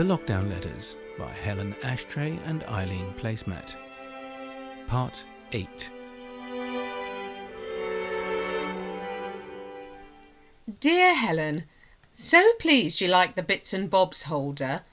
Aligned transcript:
The 0.00 0.06
Lockdown 0.06 0.48
Letters 0.48 0.96
by 1.18 1.30
Helen 1.30 1.74
Ashtray 1.82 2.38
and 2.46 2.64
Eileen 2.64 3.12
Placemat. 3.18 3.76
Part 4.86 5.26
8. 5.52 5.90
Dear 10.80 11.14
Helen, 11.14 11.64
so 12.14 12.54
pleased 12.54 13.02
you 13.02 13.08
like 13.08 13.34
the 13.34 13.42
bits 13.42 13.74
and 13.74 13.90
bobs 13.90 14.22
holder. 14.22 14.84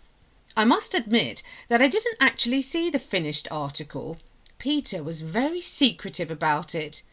I 0.57 0.65
must 0.65 0.93
admit 0.93 1.41
that 1.69 1.81
I 1.81 1.87
didn't 1.87 2.17
actually 2.19 2.61
see 2.61 2.89
the 2.89 2.99
finished 2.99 3.47
article. 3.49 4.17
Peter 4.57 5.01
was 5.01 5.21
very 5.21 5.61
secretive 5.61 6.29
about 6.29 6.75
it. 6.75 7.03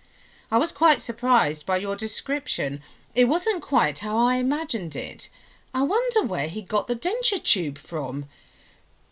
I 0.50 0.58
was 0.58 0.72
quite 0.72 1.00
surprised 1.00 1.64
by 1.64 1.76
your 1.76 1.95
description. 1.95 2.80
It 3.14 3.26
wasn't 3.26 3.62
quite 3.62 4.00
how 4.00 4.16
I 4.16 4.38
imagined 4.38 4.97
it. 4.97 5.29
I 5.77 5.83
wonder 5.83 6.23
where 6.23 6.46
he 6.46 6.62
got 6.62 6.87
the 6.87 6.95
denture 6.95 7.42
tube 7.42 7.78
from. 7.78 8.27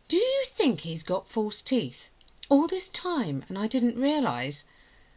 Do 0.06 0.16
you 0.16 0.44
think 0.46 0.82
he's 0.82 1.02
got 1.02 1.28
false 1.28 1.60
teeth? 1.60 2.08
All 2.48 2.68
this 2.68 2.88
time, 2.88 3.44
and 3.48 3.58
I 3.58 3.66
didn't 3.66 4.00
realise, 4.00 4.66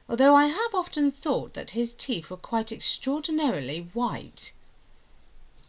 although 0.09 0.34
I 0.34 0.48
have 0.48 0.73
often 0.73 1.12
thought 1.12 1.54
that 1.54 1.77
his 1.77 1.94
teeth 1.94 2.31
were 2.31 2.38
quite 2.38 2.71
extraordinarily 2.71 3.91
white. 3.94 4.54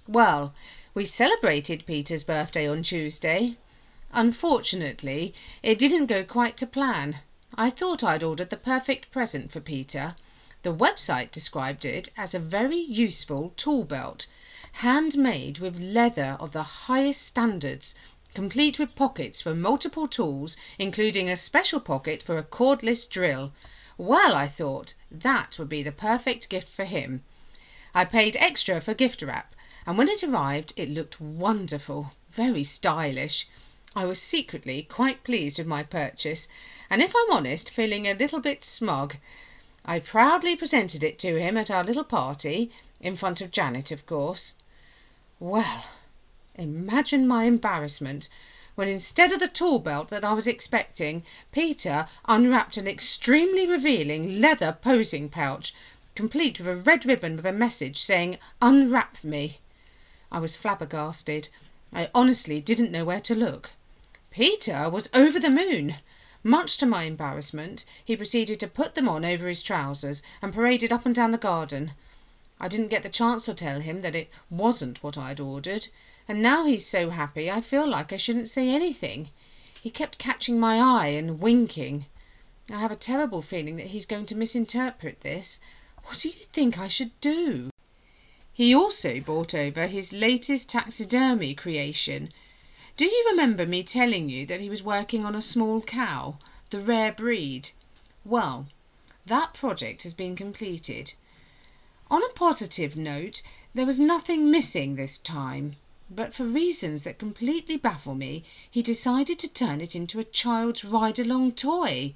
Well, 0.08 0.54
we 0.94 1.04
celebrated 1.04 1.84
Peter's 1.84 2.24
birthday 2.24 2.66
on 2.66 2.82
Tuesday. 2.82 3.58
Unfortunately, 4.12 5.34
it 5.62 5.78
didn't 5.78 6.06
go 6.06 6.24
quite 6.24 6.56
to 6.56 6.66
plan. 6.66 7.20
I 7.54 7.68
thought 7.68 8.02
I'd 8.02 8.22
ordered 8.22 8.48
the 8.48 8.56
perfect 8.56 9.10
present 9.10 9.52
for 9.52 9.60
Peter. 9.60 10.16
The 10.62 10.74
website 10.74 11.30
described 11.30 11.84
it 11.84 12.08
as 12.16 12.34
a 12.34 12.38
very 12.38 12.78
useful 12.80 13.52
tool 13.58 13.84
belt 13.84 14.26
handmade 14.80 15.58
with 15.58 15.80
leather 15.80 16.36
of 16.38 16.52
the 16.52 16.62
highest 16.62 17.22
standards, 17.22 17.94
complete 18.34 18.78
with 18.78 18.94
pockets 18.94 19.40
for 19.40 19.54
multiple 19.54 20.06
tools, 20.06 20.58
including 20.78 21.30
a 21.30 21.36
special 21.36 21.80
pocket 21.80 22.22
for 22.22 22.36
a 22.36 22.44
cordless 22.44 23.08
drill. 23.08 23.52
Well, 23.96 24.34
I 24.34 24.46
thought, 24.46 24.92
that 25.10 25.58
would 25.58 25.70
be 25.70 25.82
the 25.82 25.92
perfect 25.92 26.50
gift 26.50 26.68
for 26.68 26.84
him. 26.84 27.24
I 27.94 28.04
paid 28.04 28.36
extra 28.36 28.82
for 28.82 28.92
gift 28.92 29.22
wrap, 29.22 29.54
and 29.86 29.96
when 29.96 30.08
it 30.08 30.22
arrived 30.22 30.74
it 30.76 30.90
looked 30.90 31.22
wonderful, 31.22 32.12
very 32.28 32.62
stylish. 32.62 33.48
I 33.94 34.04
was 34.04 34.20
secretly 34.20 34.82
quite 34.82 35.24
pleased 35.24 35.56
with 35.58 35.66
my 35.66 35.84
purchase, 35.84 36.48
and 36.90 37.00
if 37.00 37.14
I'm 37.16 37.32
honest, 37.32 37.70
feeling 37.70 38.06
a 38.06 38.12
little 38.12 38.40
bit 38.40 38.62
smug. 38.62 39.16
I 39.86 40.00
proudly 40.00 40.54
presented 40.54 41.02
it 41.02 41.18
to 41.20 41.40
him 41.40 41.56
at 41.56 41.70
our 41.70 41.82
little 41.82 42.04
party, 42.04 42.70
in 43.00 43.16
front 43.16 43.40
of 43.40 43.50
Janet, 43.50 43.90
of 43.90 44.04
course. 44.04 44.56
Well, 45.38 45.84
imagine 46.54 47.28
my 47.28 47.44
embarrassment 47.44 48.30
when 48.74 48.88
instead 48.88 49.32
of 49.32 49.38
the 49.38 49.48
tool 49.48 49.78
belt 49.78 50.08
that 50.08 50.24
I 50.24 50.32
was 50.32 50.46
expecting, 50.46 51.24
Peter 51.52 52.08
unwrapped 52.24 52.78
an 52.78 52.88
extremely 52.88 53.66
revealing 53.66 54.40
leather 54.40 54.78
posing 54.80 55.28
pouch, 55.28 55.74
complete 56.14 56.58
with 56.58 56.68
a 56.68 56.76
red 56.76 57.04
ribbon 57.04 57.36
with 57.36 57.44
a 57.44 57.52
message 57.52 57.98
saying 57.98 58.38
"Unwrap 58.62 59.24
me." 59.24 59.58
I 60.32 60.38
was 60.38 60.56
flabbergasted. 60.56 61.50
I 61.92 62.08
honestly 62.14 62.58
didn't 62.62 62.90
know 62.90 63.04
where 63.04 63.20
to 63.20 63.34
look. 63.34 63.72
Peter 64.30 64.88
was 64.88 65.10
over 65.12 65.38
the 65.38 65.50
moon. 65.50 65.96
Much 66.42 66.78
to 66.78 66.86
my 66.86 67.02
embarrassment, 67.02 67.84
he 68.02 68.16
proceeded 68.16 68.58
to 68.60 68.66
put 68.66 68.94
them 68.94 69.06
on 69.06 69.22
over 69.22 69.48
his 69.48 69.62
trousers 69.62 70.22
and 70.40 70.54
paraded 70.54 70.94
up 70.94 71.04
and 71.04 71.14
down 71.14 71.32
the 71.32 71.36
garden. 71.36 71.92
I 72.58 72.68
didn't 72.68 72.88
get 72.88 73.02
the 73.02 73.10
chance 73.10 73.44
to 73.44 73.54
tell 73.54 73.80
him 73.80 74.00
that 74.00 74.14
it 74.14 74.30
wasn't 74.48 75.02
what 75.02 75.18
I'd 75.18 75.40
ordered, 75.40 75.88
and 76.26 76.40
now 76.40 76.64
he's 76.64 76.86
so 76.86 77.10
happy 77.10 77.50
I 77.50 77.60
feel 77.60 77.86
like 77.86 78.14
I 78.14 78.16
shouldn't 78.16 78.48
say 78.48 78.70
anything. 78.70 79.28
He 79.78 79.90
kept 79.90 80.18
catching 80.18 80.58
my 80.58 80.80
eye 80.80 81.08
and 81.08 81.38
winking. 81.38 82.06
I 82.70 82.78
have 82.80 82.90
a 82.90 82.96
terrible 82.96 83.42
feeling 83.42 83.76
that 83.76 83.88
he's 83.88 84.06
going 84.06 84.24
to 84.26 84.34
misinterpret 84.34 85.20
this. 85.20 85.60
What 86.04 86.18
do 86.18 86.28
you 86.28 86.44
think 86.44 86.78
I 86.78 86.88
should 86.88 87.12
do? 87.20 87.70
He 88.52 88.74
also 88.74 89.20
brought 89.20 89.54
over 89.54 89.86
his 89.86 90.14
latest 90.14 90.70
taxidermy 90.70 91.54
creation. 91.54 92.32
Do 92.96 93.04
you 93.04 93.26
remember 93.28 93.66
me 93.66 93.82
telling 93.82 94.30
you 94.30 94.46
that 94.46 94.62
he 94.62 94.70
was 94.70 94.82
working 94.82 95.26
on 95.26 95.34
a 95.34 95.42
small 95.42 95.82
cow, 95.82 96.38
the 96.70 96.80
rare 96.80 97.12
breed? 97.12 97.72
Well, 98.24 98.66
that 99.26 99.52
project 99.52 100.04
has 100.04 100.14
been 100.14 100.36
completed. 100.36 101.12
On 102.08 102.22
a 102.22 102.28
positive 102.34 102.96
note, 102.96 103.42
there 103.74 103.84
was 103.84 103.98
nothing 103.98 104.48
missing 104.48 104.94
this 104.94 105.18
time, 105.18 105.74
but 106.08 106.32
for 106.32 106.44
reasons 106.44 107.02
that 107.02 107.18
completely 107.18 107.76
baffle 107.76 108.14
me 108.14 108.44
he 108.70 108.80
decided 108.80 109.40
to 109.40 109.52
turn 109.52 109.80
it 109.80 109.96
into 109.96 110.20
a 110.20 110.22
child's 110.22 110.84
ride 110.84 111.18
along 111.18 111.50
toy. 111.50 112.14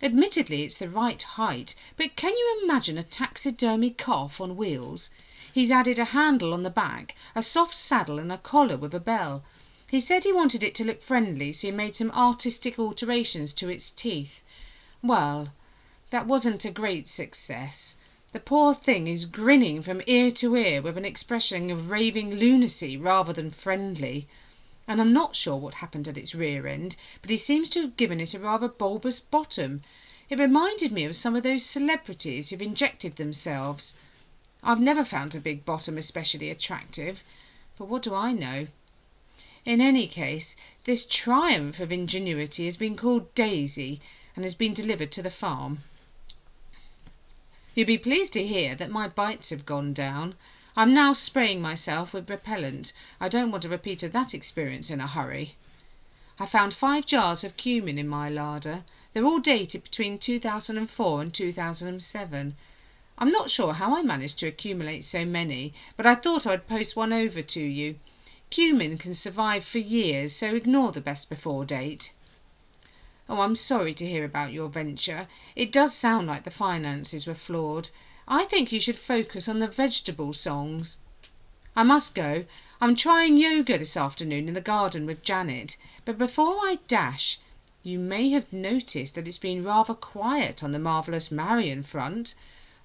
Admittedly 0.00 0.62
it's 0.62 0.78
the 0.78 0.88
right 0.88 1.22
height, 1.22 1.74
but 1.98 2.16
can 2.16 2.32
you 2.32 2.60
imagine 2.62 2.96
a 2.96 3.02
taxidermy 3.02 3.90
calf 3.90 4.40
on 4.40 4.56
wheels? 4.56 5.10
He's 5.52 5.70
added 5.70 5.98
a 5.98 6.06
handle 6.06 6.54
on 6.54 6.62
the 6.62 6.70
back, 6.70 7.14
a 7.34 7.42
soft 7.42 7.76
saddle 7.76 8.18
and 8.18 8.32
a 8.32 8.38
collar 8.38 8.78
with 8.78 8.94
a 8.94 9.00
bell. 9.00 9.44
He 9.88 10.00
said 10.00 10.24
he 10.24 10.32
wanted 10.32 10.64
it 10.64 10.74
to 10.76 10.84
look 10.84 11.02
friendly, 11.02 11.52
so 11.52 11.68
he 11.68 11.70
made 11.70 11.96
some 11.96 12.10
artistic 12.12 12.78
alterations 12.78 13.52
to 13.56 13.68
its 13.68 13.90
teeth. 13.90 14.42
Well, 15.02 15.52
that 16.08 16.26
wasn't 16.26 16.64
a 16.64 16.70
great 16.70 17.06
success. 17.06 17.98
The 18.32 18.40
poor 18.40 18.74
thing 18.74 19.06
is 19.06 19.24
grinning 19.24 19.80
from 19.80 20.02
ear 20.06 20.30
to 20.32 20.54
ear 20.54 20.82
with 20.82 20.98
an 20.98 21.06
expression 21.06 21.70
of 21.70 21.88
raving 21.88 22.34
lunacy 22.34 22.94
rather 22.94 23.32
than 23.32 23.48
friendly, 23.48 24.28
and 24.86 25.00
I'm 25.00 25.14
not 25.14 25.34
sure 25.34 25.56
what 25.56 25.76
happened 25.76 26.06
at 26.06 26.18
its 26.18 26.34
rear 26.34 26.66
end, 26.66 26.96
but 27.22 27.30
he 27.30 27.38
seems 27.38 27.70
to 27.70 27.80
have 27.80 27.96
given 27.96 28.20
it 28.20 28.34
a 28.34 28.38
rather 28.38 28.68
bulbous 28.68 29.18
bottom. 29.18 29.82
It 30.28 30.38
reminded 30.38 30.92
me 30.92 31.04
of 31.04 31.16
some 31.16 31.36
of 31.36 31.42
those 31.42 31.64
celebrities 31.64 32.50
who've 32.50 32.60
injected 32.60 33.16
themselves. 33.16 33.96
I've 34.62 34.78
never 34.78 35.06
found 35.06 35.34
a 35.34 35.40
big 35.40 35.64
bottom 35.64 35.96
especially 35.96 36.50
attractive, 36.50 37.24
but 37.78 37.86
what 37.88 38.02
do 38.02 38.14
I 38.14 38.34
know? 38.34 38.66
In 39.64 39.80
any 39.80 40.06
case, 40.06 40.54
this 40.84 41.06
triumph 41.06 41.80
of 41.80 41.90
ingenuity 41.90 42.66
has 42.66 42.76
been 42.76 42.94
called 42.94 43.34
Daisy, 43.34 44.02
and 44.36 44.44
has 44.44 44.54
been 44.54 44.74
delivered 44.74 45.12
to 45.12 45.22
the 45.22 45.30
farm. 45.30 45.82
You'll 47.78 47.86
be 47.86 47.96
pleased 47.96 48.32
to 48.32 48.44
hear 48.44 48.74
that 48.74 48.90
my 48.90 49.06
bites 49.06 49.50
have 49.50 49.64
gone 49.64 49.92
down. 49.92 50.34
I'm 50.76 50.92
now 50.92 51.12
spraying 51.12 51.62
myself 51.62 52.12
with 52.12 52.28
repellent. 52.28 52.92
I 53.20 53.28
don't 53.28 53.52
want 53.52 53.64
a 53.64 53.68
repeat 53.68 54.02
of 54.02 54.10
that 54.10 54.34
experience 54.34 54.90
in 54.90 55.00
a 55.00 55.06
hurry. 55.06 55.54
I 56.40 56.46
found 56.46 56.74
five 56.74 57.06
jars 57.06 57.44
of 57.44 57.56
cumin 57.56 57.96
in 57.96 58.08
my 58.08 58.28
larder. 58.28 58.82
They're 59.12 59.24
all 59.24 59.38
dated 59.38 59.84
between 59.84 60.18
2004 60.18 61.22
and 61.22 61.32
2007. 61.32 62.56
I'm 63.16 63.30
not 63.30 63.48
sure 63.48 63.74
how 63.74 63.96
I 63.96 64.02
managed 64.02 64.40
to 64.40 64.48
accumulate 64.48 65.04
so 65.04 65.24
many, 65.24 65.72
but 65.96 66.04
I 66.04 66.16
thought 66.16 66.48
I'd 66.48 66.66
post 66.66 66.96
one 66.96 67.12
over 67.12 67.42
to 67.42 67.62
you. 67.62 67.94
Cumin 68.50 68.98
can 68.98 69.14
survive 69.14 69.64
for 69.64 69.78
years, 69.78 70.34
so 70.34 70.56
ignore 70.56 70.90
the 70.90 71.00
best 71.00 71.28
before 71.28 71.64
date. 71.64 72.10
Oh, 73.30 73.42
I'm 73.42 73.56
sorry 73.56 73.92
to 73.92 74.06
hear 74.06 74.24
about 74.24 74.54
your 74.54 74.70
venture. 74.70 75.28
It 75.54 75.70
does 75.70 75.92
sound 75.94 76.26
like 76.26 76.44
the 76.44 76.50
finances 76.50 77.26
were 77.26 77.34
flawed. 77.34 77.90
I 78.26 78.46
think 78.46 78.72
you 78.72 78.80
should 78.80 78.96
focus 78.96 79.48
on 79.48 79.58
the 79.58 79.66
vegetable 79.66 80.32
songs. 80.32 81.00
I 81.76 81.82
must 81.82 82.14
go. 82.14 82.46
I'm 82.80 82.96
trying 82.96 83.36
yoga 83.36 83.76
this 83.76 83.98
afternoon 83.98 84.48
in 84.48 84.54
the 84.54 84.62
garden 84.62 85.04
with 85.04 85.22
Janet. 85.22 85.76
But 86.06 86.16
before 86.16 86.56
I 86.62 86.78
dash, 86.88 87.38
you 87.82 87.98
may 87.98 88.30
have 88.30 88.50
noticed 88.50 89.14
that 89.14 89.28
it's 89.28 89.36
been 89.36 89.62
rather 89.62 89.94
quiet 89.94 90.64
on 90.64 90.72
the 90.72 90.78
marvellous 90.78 91.30
Marion 91.30 91.82
front. 91.82 92.34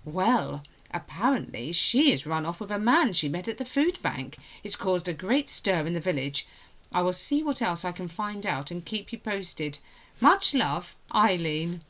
Well, 0.04 0.64
apparently 0.92 1.72
she 1.72 2.12
has 2.12 2.28
run 2.28 2.46
off 2.46 2.60
with 2.60 2.70
a 2.70 2.80
man 2.80 3.14
she 3.14 3.30
met 3.30 3.48
at 3.48 3.60
the 3.60 3.66
food 3.66 4.02
bank. 4.02 4.38
It's 4.62 4.76
caused 4.76 5.08
a 5.08 5.14
great 5.14 5.50
stir 5.50 5.88
in 5.88 5.94
the 5.94 6.02
village. 6.02 6.46
I 6.94 7.02
will 7.02 7.14
see 7.14 7.42
what 7.42 7.62
else 7.62 7.84
I 7.84 7.92
can 7.92 8.08
find 8.08 8.46
out 8.46 8.70
and 8.70 8.86
keep 8.86 9.12
you 9.12 9.18
posted. 9.18 9.80
Much 10.22 10.54
love, 10.54 10.96
Eileen. 11.14 11.82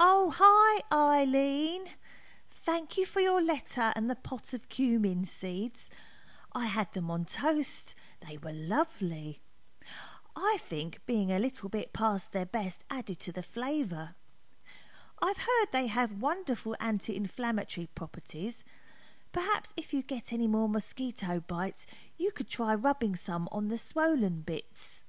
Oh, 0.00 0.32
hi, 0.36 0.82
Eileen. 0.92 1.82
Thank 2.50 2.96
you 2.96 3.04
for 3.04 3.20
your 3.20 3.42
letter 3.42 3.92
and 3.94 4.08
the 4.08 4.16
pot 4.16 4.54
of 4.54 4.68
cumin 4.68 5.24
seeds. 5.24 5.90
I 6.52 6.66
had 6.66 6.92
them 6.92 7.10
on 7.10 7.24
toast. 7.24 7.94
They 8.28 8.38
were 8.38 8.52
lovely. 8.52 9.42
I 10.34 10.56
think 10.60 11.00
being 11.06 11.30
a 11.30 11.38
little 11.38 11.68
bit 11.68 11.92
past 11.92 12.32
their 12.32 12.46
best 12.46 12.84
added 12.90 13.20
to 13.20 13.32
the 13.32 13.42
flavour. 13.42 14.14
I've 15.22 15.38
heard 15.38 15.68
they 15.70 15.86
have 15.86 16.20
wonderful 16.20 16.76
anti 16.80 17.16
inflammatory 17.16 17.88
properties 17.94 18.64
Perhaps 19.32 19.72
if 19.78 19.94
you 19.94 20.02
get 20.02 20.32
any 20.32 20.46
more 20.46 20.68
mosquito 20.68 21.42
bites, 21.46 21.86
you 22.18 22.30
could 22.30 22.48
try 22.48 22.74
rubbing 22.74 23.16
some 23.16 23.48
on 23.50 23.68
the 23.68 23.78
swollen 23.78 24.42
bits. 24.42 25.02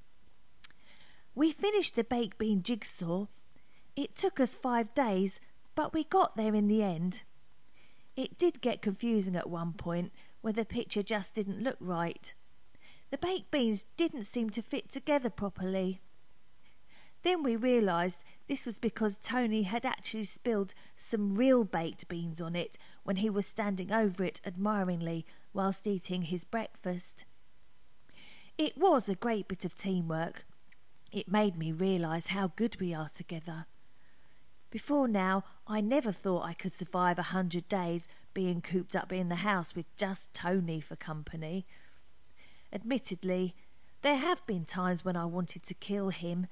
We 1.36 1.52
finished 1.52 1.96
the 1.96 2.06
baked 2.06 2.38
bean 2.38 2.64
jigsaw. 2.64 3.26
It 3.98 4.16
took 4.16 4.40
us 4.40 4.56
five 4.56 4.94
days, 4.94 5.42
but 5.76 5.94
we 5.94 6.06
got 6.06 6.38
there 6.38 6.56
in 6.56 6.68
the 6.68 6.82
end. 6.82 7.24
It 8.16 8.38
did 8.38 8.62
get 8.62 8.82
confusing 8.82 9.36
at 9.36 9.50
one 9.50 9.74
point 9.74 10.14
where 10.42 10.54
the 10.54 10.66
picture 10.66 11.04
just 11.04 11.34
didn't 11.34 11.62
look 11.62 11.78
right. 11.82 12.34
The 13.12 13.18
baked 13.18 13.52
beans 13.52 13.86
didn't 13.98 14.24
seem 14.24 14.52
to 14.52 14.62
fit 14.62 14.90
together 14.90 15.30
properly. 15.30 16.00
Then 17.24 17.42
we 17.42 17.56
realised 17.56 18.22
this 18.48 18.66
was 18.66 18.78
because 18.78 19.18
Tony 19.18 19.64
had 19.64 19.86
actually 19.86 20.26
spilled 20.26 20.74
some 20.98 21.36
real 21.36 21.64
baked 21.64 22.08
beans 22.08 22.42
on 22.42 22.56
it 22.56 22.78
when 23.04 23.16
he 23.18 23.30
was 23.30 23.48
standing 23.48 23.92
over 23.92 24.24
it 24.24 24.42
admiringly 24.46 25.26
whilst 25.54 25.88
eating 25.88 26.24
his 26.24 26.44
breakfast. 26.44 27.26
It 28.58 28.78
was 28.78 29.08
a 29.10 29.16
great 29.16 29.48
bit 29.48 29.66
of 29.66 29.74
teamwork. 29.74 30.46
It 31.12 31.32
made 31.32 31.58
me 31.58 31.72
realise 31.72 32.28
how 32.28 32.52
good 32.56 32.80
we 32.80 32.94
are 32.94 33.10
together. 33.10 33.66
Before 34.70 35.08
now, 35.08 35.44
I 35.68 35.82
never 35.82 36.12
thought 36.12 36.46
I 36.46 36.54
could 36.54 36.74
survive 36.74 37.20
a 37.20 37.24
hundred 37.34 37.70
days 37.70 38.08
being 38.34 38.60
cooped 38.60 38.96
up 38.96 39.14
in 39.14 39.30
the 39.30 39.36
house 39.38 39.76
with 39.76 39.86
just 39.96 40.34
Tony 40.34 40.82
for 40.82 40.96
company. 40.96 41.66
Admittedly, 42.72 43.56
there 44.02 44.18
have 44.18 44.46
been 44.46 44.66
times 44.66 45.06
when 45.06 45.16
I 45.16 45.26
wanted 45.26 45.64
to 45.64 45.74
kill 45.76 46.10
him, 46.10 46.48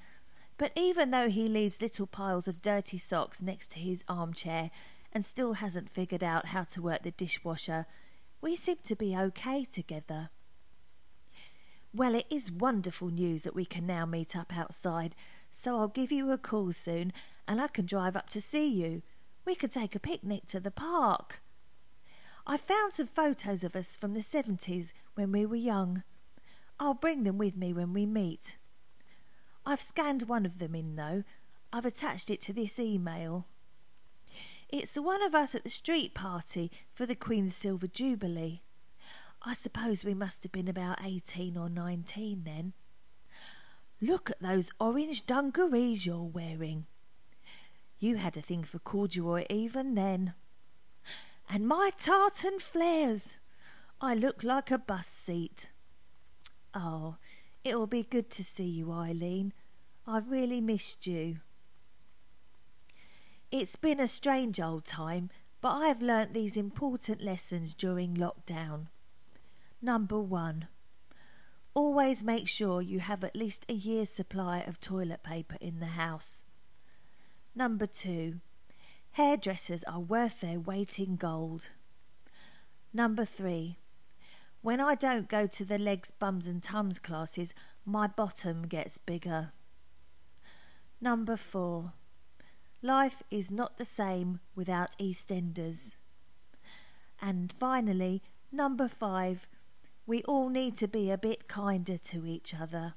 but 0.62 0.72
even 0.76 1.10
though 1.10 1.28
he 1.28 1.48
leaves 1.48 1.82
little 1.82 2.06
piles 2.06 2.48
of 2.48 2.62
dirty 2.62 3.00
socks 3.00 3.42
next 3.42 3.72
to 3.72 3.80
his 3.80 4.04
armchair 4.08 4.70
and 5.12 5.26
still 5.26 5.54
hasn't 5.54 5.90
figured 5.90 6.24
out 6.24 6.50
how 6.50 6.64
to 6.64 6.84
work 6.84 7.02
the 7.02 7.10
dishwasher, 7.10 7.88
we 8.42 8.56
seem 8.56 8.78
to 8.84 8.96
be 8.96 9.18
okay 9.18 9.66
together. 9.66 10.30
Well, 11.92 12.14
it 12.14 12.28
is 12.30 12.52
wonderful 12.52 13.10
news 13.10 13.42
that 13.42 13.56
we 13.56 13.66
can 13.66 13.88
now 13.88 14.06
meet 14.06 14.36
up 14.36 14.56
outside, 14.56 15.16
so 15.50 15.80
I'll 15.80 15.88
give 15.88 16.12
you 16.12 16.30
a 16.30 16.38
call 16.38 16.72
soon 16.74 17.12
and 17.48 17.60
I 17.60 17.68
can 17.68 17.88
drive 17.88 18.16
up 18.16 18.30
to 18.30 18.40
see 18.40 18.68
you. 18.68 19.02
We 19.46 19.56
could 19.56 19.72
take 19.72 19.96
a 19.96 20.00
picnic 20.00 20.46
to 20.50 20.60
the 20.60 20.70
park. 20.70 21.42
I 22.46 22.58
found 22.58 22.94
some 22.94 23.08
photos 23.08 23.64
of 23.64 23.76
us 23.76 23.96
from 23.96 24.14
the 24.14 24.20
70s 24.20 24.92
when 25.16 25.32
we 25.32 25.44
were 25.44 25.56
young. 25.56 26.04
I'll 26.80 26.94
bring 26.94 27.24
them 27.24 27.40
with 27.40 27.58
me 27.58 27.74
when 27.74 27.94
we 27.94 28.06
meet. 28.06 28.58
I've 29.66 29.82
scanned 29.82 30.24
one 30.24 30.46
of 30.46 30.60
them 30.60 30.76
in, 30.76 30.96
though. 30.96 31.24
I've 31.72 31.86
attached 31.86 32.30
it 32.30 32.42
to 32.42 32.54
this 32.54 32.80
email. 32.80 33.46
It's 34.70 34.94
the 34.94 35.02
one 35.02 35.22
of 35.22 35.36
us 35.36 35.54
at 35.54 35.64
the 35.64 35.70
street 35.70 36.14
party 36.14 36.72
for 36.90 37.06
the 37.06 37.16
Queen's 37.16 37.56
Silver 37.56 37.88
Jubilee. 37.88 38.62
I 39.44 39.54
suppose 39.54 40.04
we 40.04 40.14
must 40.14 40.44
have 40.44 40.52
been 40.52 40.68
about 40.68 41.04
18 41.04 41.58
or 41.58 41.70
19 41.70 42.44
then. 42.46 42.74
Look 44.00 44.32
at 44.32 44.42
those 44.42 44.72
orange 44.80 45.26
dungarees 45.26 46.06
you're 46.06 46.24
wearing. 46.24 46.86
You 48.00 48.16
had 48.16 48.38
a 48.38 48.42
thing 48.42 48.64
for 48.64 48.80
corduroy 48.80 49.46
even 49.50 49.96
then. 49.96 50.34
And 51.50 51.68
my 51.68 51.92
tartan 51.98 52.60
flares. 52.60 53.38
I 54.00 54.16
look 54.16 54.44
like 54.44 54.72
a 54.72 54.78
bus 54.78 55.08
seat. 55.08 55.70
Oh, 56.74 57.18
it'll 57.64 57.88
be 57.88 58.04
good 58.04 58.30
to 58.32 58.44
see 58.44 58.66
you, 58.66 58.92
Eileen. 58.92 59.54
I've 60.08 60.30
really 60.30 60.62
missed 60.62 61.08
you. 61.08 61.38
It's 63.52 63.76
been 63.76 64.00
a 64.00 64.08
strange 64.08 64.60
old 64.60 64.86
time, 64.86 65.30
but 65.60 65.74
I've 65.74 66.02
learnt 66.02 66.34
these 66.34 66.58
important 66.58 67.22
lessons 67.22 67.74
during 67.74 68.16
lockdown. 68.16 68.88
Number 69.82 70.20
one. 70.20 70.68
Always 71.74 72.24
make 72.24 72.48
sure 72.48 72.82
you 72.82 73.00
have 73.00 73.24
at 73.24 73.36
least 73.36 73.66
a 73.70 73.74
year's 73.74 74.10
supply 74.10 74.60
of 74.60 74.80
toilet 74.80 75.24
paper 75.24 75.58
in 75.62 75.80
the 75.80 75.98
house. 75.98 76.44
Number 77.56 77.86
two. 77.86 78.40
Hairdressers 79.12 79.84
are 79.84 80.00
worth 80.00 80.42
their 80.42 80.60
weight 80.60 80.98
in 80.98 81.18
gold. 81.18 81.70
Number 82.94 83.26
three. 83.26 83.78
When 84.62 84.80
I 84.80 84.96
don't 84.96 85.28
go 85.28 85.48
to 85.48 85.66
the 85.66 85.80
legs, 85.80 86.12
bums, 86.12 86.48
and 86.48 86.62
tums 86.62 87.00
classes, 87.00 87.54
my 87.86 88.08
bottom 88.08 88.68
gets 88.68 88.98
bigger. 88.98 89.54
Number 91.00 91.36
four. 91.36 91.94
Life 92.84 93.24
is 93.30 93.52
not 93.52 93.78
the 93.78 93.86
same 93.86 94.40
without 94.56 94.98
EastEnders. 94.98 95.96
And 97.22 97.52
finally, 97.52 98.24
number 98.52 98.88
five 98.88 99.48
we 100.12 100.24
all 100.24 100.50
need 100.50 100.76
to 100.78 100.90
be 100.90 101.10
a 101.10 101.18
bit 101.18 101.48
kinder 101.48 101.98
to 101.98 102.26
each 102.26 102.54
other. 102.54 102.96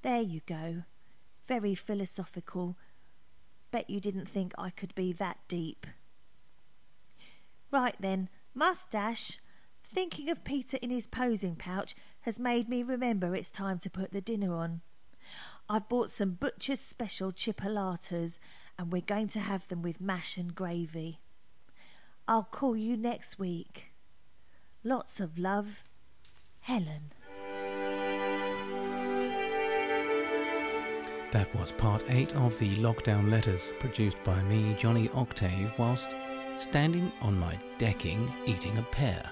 There 0.00 0.22
you 0.22 0.40
go. 0.46 0.84
Very 1.46 1.74
philosophical. 1.74 2.78
Bet 3.70 3.90
you 3.90 4.00
didn't 4.00 4.26
think 4.26 4.54
I 4.56 4.70
could 4.70 4.94
be 4.94 5.12
that 5.12 5.38
deep. 5.48 5.86
Right 7.70 7.96
then, 8.00 8.30
mustache. 8.54 9.38
Thinking 9.94 10.30
of 10.30 10.42
Peter 10.42 10.78
in 10.80 10.88
his 10.88 11.06
posing 11.06 11.54
pouch 11.54 11.94
has 12.22 12.38
made 12.40 12.66
me 12.66 12.82
remember 12.82 13.36
it's 13.36 13.50
time 13.50 13.78
to 13.80 13.90
put 13.90 14.10
the 14.10 14.22
dinner 14.22 14.54
on. 14.54 14.80
I've 15.68 15.88
bought 15.88 16.10
some 16.10 16.30
butcher's 16.30 16.80
special 16.80 17.30
chipolatas 17.30 18.38
and 18.78 18.90
we're 18.90 19.02
going 19.02 19.28
to 19.28 19.40
have 19.40 19.68
them 19.68 19.82
with 19.82 20.00
mash 20.00 20.38
and 20.38 20.54
gravy. 20.54 21.20
I'll 22.26 22.44
call 22.44 22.74
you 22.74 22.96
next 22.96 23.38
week. 23.38 23.92
Lots 24.82 25.20
of 25.20 25.38
love, 25.38 25.84
Helen. 26.62 27.12
That 31.32 31.54
was 31.54 31.72
part 31.72 32.04
8 32.08 32.34
of 32.36 32.58
the 32.58 32.74
Lockdown 32.76 33.30
Letters, 33.30 33.72
produced 33.78 34.22
by 34.24 34.42
me, 34.44 34.74
Johnny 34.78 35.10
Octave, 35.10 35.78
whilst 35.78 36.14
standing 36.56 37.12
on 37.20 37.38
my 37.38 37.58
decking 37.76 38.32
eating 38.46 38.76
a 38.78 38.82
pear. 38.82 39.22